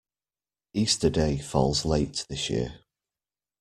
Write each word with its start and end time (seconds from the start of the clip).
Easter 0.73 1.11
Day 1.11 1.37
falls 1.37 1.85
late 1.85 2.25
this 2.27 2.49
year 2.49 2.79